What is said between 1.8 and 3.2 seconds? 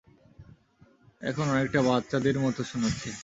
বাচ্চাদের মতো শোনাচ্ছে।